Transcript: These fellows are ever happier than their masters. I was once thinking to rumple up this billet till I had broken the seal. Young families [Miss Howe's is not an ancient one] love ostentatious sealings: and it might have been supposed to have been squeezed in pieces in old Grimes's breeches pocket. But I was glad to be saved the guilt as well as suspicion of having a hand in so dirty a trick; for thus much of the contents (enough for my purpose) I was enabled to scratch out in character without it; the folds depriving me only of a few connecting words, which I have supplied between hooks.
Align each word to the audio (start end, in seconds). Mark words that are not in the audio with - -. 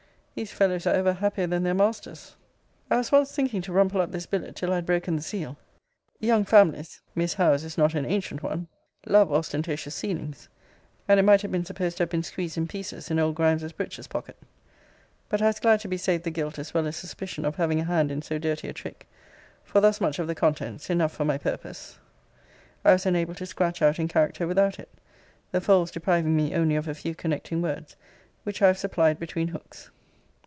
These 0.33 0.53
fellows 0.53 0.87
are 0.87 0.93
ever 0.93 1.11
happier 1.13 1.45
than 1.45 1.61
their 1.63 1.73
masters. 1.73 2.35
I 2.89 2.95
was 2.95 3.11
once 3.11 3.31
thinking 3.35 3.61
to 3.63 3.73
rumple 3.73 3.99
up 3.99 4.11
this 4.13 4.25
billet 4.25 4.55
till 4.55 4.71
I 4.71 4.75
had 4.75 4.85
broken 4.85 5.17
the 5.17 5.21
seal. 5.21 5.57
Young 6.21 6.45
families 6.45 7.01
[Miss 7.13 7.33
Howe's 7.33 7.65
is 7.65 7.77
not 7.77 7.95
an 7.95 8.05
ancient 8.05 8.41
one] 8.41 8.67
love 9.05 9.29
ostentatious 9.29 9.93
sealings: 9.93 10.47
and 11.05 11.19
it 11.19 11.23
might 11.23 11.41
have 11.41 11.51
been 11.51 11.65
supposed 11.65 11.97
to 11.97 12.03
have 12.03 12.09
been 12.09 12.23
squeezed 12.23 12.57
in 12.57 12.65
pieces 12.67 13.11
in 13.11 13.19
old 13.19 13.35
Grimes's 13.35 13.73
breeches 13.73 14.07
pocket. 14.07 14.37
But 15.27 15.41
I 15.41 15.47
was 15.47 15.59
glad 15.59 15.81
to 15.81 15.89
be 15.89 15.97
saved 15.97 16.23
the 16.23 16.31
guilt 16.31 16.57
as 16.57 16.73
well 16.73 16.87
as 16.87 16.95
suspicion 16.95 17.43
of 17.43 17.57
having 17.57 17.81
a 17.81 17.83
hand 17.83 18.09
in 18.09 18.21
so 18.21 18.39
dirty 18.39 18.69
a 18.69 18.73
trick; 18.73 19.07
for 19.65 19.81
thus 19.81 19.99
much 19.99 20.17
of 20.17 20.27
the 20.27 20.33
contents 20.33 20.89
(enough 20.89 21.11
for 21.11 21.25
my 21.25 21.37
purpose) 21.37 21.99
I 22.85 22.93
was 22.93 23.05
enabled 23.05 23.37
to 23.37 23.45
scratch 23.45 23.81
out 23.81 23.99
in 23.99 24.07
character 24.07 24.47
without 24.47 24.79
it; 24.79 24.89
the 25.51 25.59
folds 25.61 25.91
depriving 25.91 26.37
me 26.37 26.55
only 26.55 26.77
of 26.77 26.87
a 26.87 26.95
few 26.95 27.15
connecting 27.15 27.61
words, 27.61 27.97
which 28.43 28.61
I 28.61 28.67
have 28.67 28.77
supplied 28.77 29.19
between 29.19 29.49
hooks. 29.49 29.91